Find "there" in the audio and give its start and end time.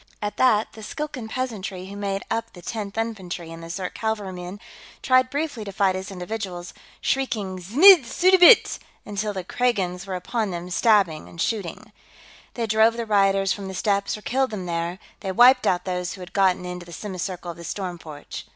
14.65-14.97